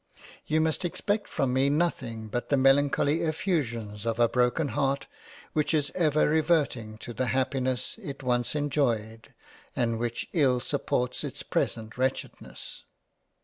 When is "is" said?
5.75-5.91